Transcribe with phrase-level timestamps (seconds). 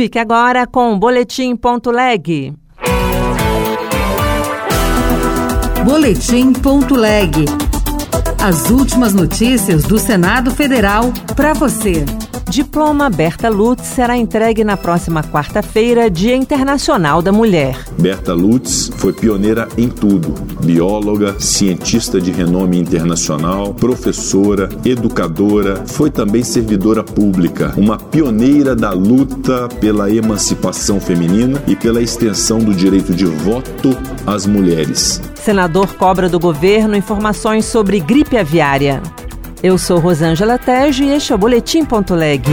[0.00, 2.54] Fique agora com o Boletim.leg.
[5.84, 7.44] Boletim.leg.
[8.42, 12.06] As últimas notícias do Senado Federal para você.
[12.48, 17.78] Diploma Berta Lutz será entregue na próxima quarta-feira, Dia Internacional da Mulher.
[17.98, 20.34] Berta Lutz foi pioneira em tudo:
[20.64, 29.68] bióloga, cientista de renome internacional, professora, educadora, foi também servidora pública, uma pioneira da luta
[29.80, 35.20] pela emancipação feminina e pela extensão do direito de voto às mulheres.
[35.34, 39.02] Senador cobra do governo informações sobre gripe aviária.
[39.62, 42.44] Eu sou Rosângela Tejo e este é o Boletim.leg.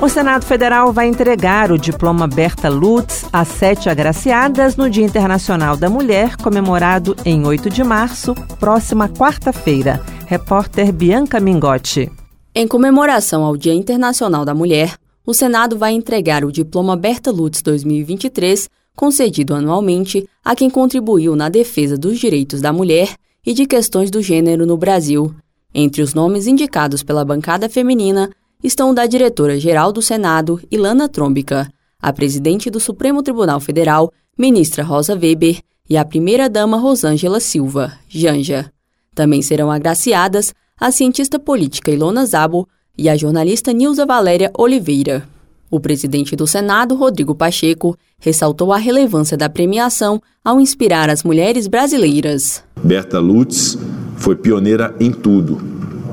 [0.00, 5.76] O Senado Federal vai entregar o diploma Berta Lutz a sete agraciadas no Dia Internacional
[5.76, 10.00] da Mulher, comemorado em 8 de março, próxima quarta-feira.
[10.26, 12.08] Repórter Bianca Mingotti.
[12.54, 14.94] Em comemoração ao Dia Internacional da Mulher,
[15.26, 21.48] o Senado vai entregar o diploma Berta Lutz 2023, concedido anualmente a quem contribuiu na
[21.48, 25.34] defesa dos direitos da mulher e de questões do gênero no Brasil.
[25.74, 28.30] Entre os nomes indicados pela bancada feminina
[28.62, 34.82] estão o da diretora-geral do Senado, Ilana Trombica, a presidente do Supremo Tribunal Federal, ministra
[34.82, 38.72] Rosa Weber, e a primeira-dama Rosângela Silva, Janja.
[39.14, 45.28] Também serão agraciadas a cientista política Ilona Zabo e a jornalista Nilza Valéria Oliveira.
[45.68, 51.66] O presidente do Senado, Rodrigo Pacheco, ressaltou a relevância da premiação ao inspirar as mulheres
[51.66, 52.62] brasileiras.
[52.82, 53.76] Berta Lutz
[54.20, 55.58] foi pioneira em tudo: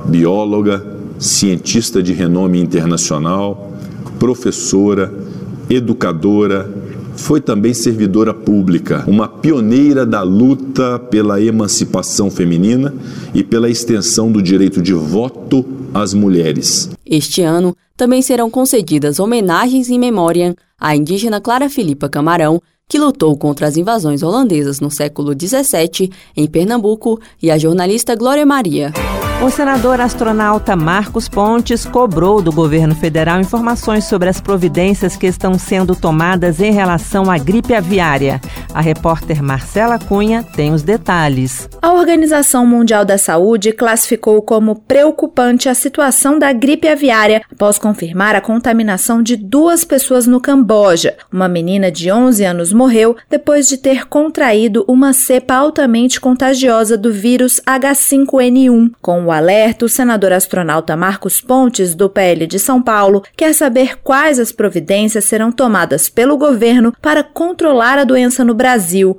[0.06, 0.84] bióloga,
[1.20, 3.74] cientista de renome internacional,
[4.18, 5.14] professora,
[5.70, 6.74] educadora,
[7.16, 12.94] foi também servidora pública, uma pioneira da luta pela emancipação feminina
[13.34, 16.90] e pela extensão do direito de voto às mulheres.
[17.06, 23.36] Este ano também serão concedidas homenagens em memória à indígena Clara Filipa Camarão, que lutou
[23.38, 28.94] contra as invasões holandesas no século XVII em Pernambuco, e a jornalista Glória Maria.
[29.44, 35.60] O senador astronauta Marcos Pontes cobrou do governo federal informações sobre as providências que estão
[35.60, 38.42] sendo tomadas em relação à gripe aviária.
[38.78, 41.68] A repórter Marcela Cunha tem os detalhes.
[41.82, 48.36] A Organização Mundial da Saúde classificou como preocupante a situação da gripe aviária após confirmar
[48.36, 51.18] a contaminação de duas pessoas no Camboja.
[51.34, 57.12] Uma menina de 11 anos morreu depois de ter contraído uma cepa altamente contagiosa do
[57.12, 58.92] vírus H5N1.
[59.02, 63.98] Com o alerta, o senador astronauta Marcos Pontes, do PL de São Paulo, quer saber
[64.04, 68.67] quais as providências serão tomadas pelo governo para controlar a doença no Brasil.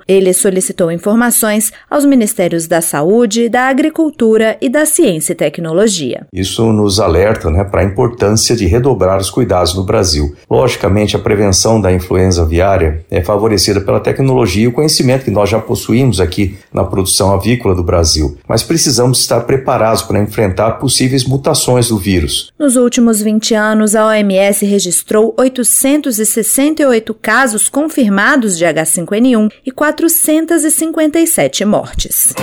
[0.06, 6.26] Ele solicitou informações aos Ministérios da Saúde, da Agricultura e da Ciência e Tecnologia.
[6.32, 10.36] Isso nos alerta né, para a importância de redobrar os cuidados no Brasil.
[10.50, 15.48] Logicamente, a prevenção da influenza aviária é favorecida pela tecnologia e o conhecimento que nós
[15.48, 21.24] já possuímos aqui na produção avícola do Brasil, mas precisamos estar preparados para enfrentar possíveis
[21.24, 22.52] mutações do vírus.
[22.58, 29.27] Nos últimos 20 anos, a OMS registrou 868 casos confirmados de H5N1
[29.64, 32.34] e 457 mortes.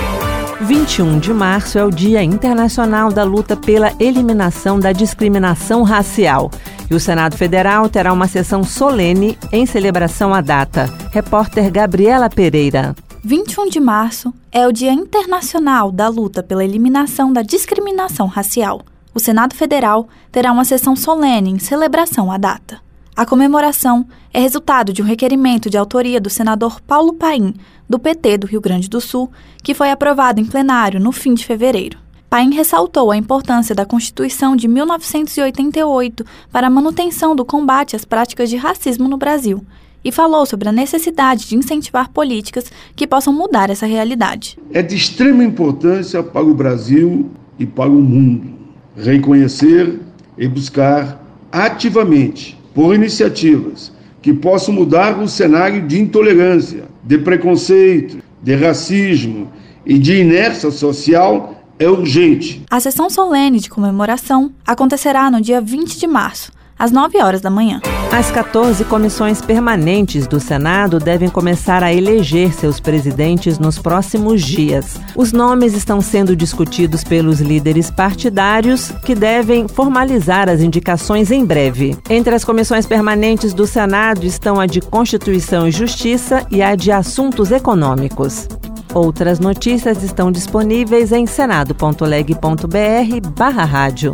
[0.61, 6.49] 21 de março é o Dia Internacional da Luta pela Eliminação da Discriminação Racial.
[6.89, 10.89] E o Senado Federal terá uma sessão solene em celebração à data.
[11.11, 12.95] Repórter Gabriela Pereira.
[13.23, 18.81] 21 de março é o Dia Internacional da Luta pela Eliminação da Discriminação Racial.
[19.15, 22.84] O Senado Federal terá uma sessão solene em celebração à data.
[23.17, 27.53] A comemoração é resultado de um requerimento de autoria do senador Paulo Paim,
[27.89, 29.31] do PT do Rio Grande do Sul,
[29.63, 31.97] que foi aprovado em plenário no fim de fevereiro.
[32.29, 38.49] Paim ressaltou a importância da Constituição de 1988 para a manutenção do combate às práticas
[38.49, 39.65] de racismo no Brasil
[40.03, 42.65] e falou sobre a necessidade de incentivar políticas
[42.97, 44.59] que possam mudar essa realidade.
[44.73, 48.53] É de extrema importância para o Brasil e para o mundo
[48.93, 50.01] reconhecer
[50.37, 53.91] e buscar ativamente por iniciativas
[54.21, 59.49] que possam mudar o cenário de intolerância, de preconceito, de racismo
[59.85, 62.63] e de inércia social é urgente.
[62.69, 67.49] A sessão solene de comemoração acontecerá no dia 20 de março, às 9 horas da
[67.49, 67.81] manhã.
[68.11, 74.97] As 14 comissões permanentes do Senado devem começar a eleger seus presidentes nos próximos dias.
[75.15, 81.97] Os nomes estão sendo discutidos pelos líderes partidários, que devem formalizar as indicações em breve.
[82.09, 86.91] Entre as comissões permanentes do Senado estão a de Constituição e Justiça e a de
[86.91, 88.47] Assuntos Econômicos.
[88.93, 94.13] Outras notícias estão disponíveis em senado.leg.br/rádio.